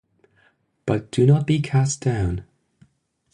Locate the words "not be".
1.27-1.61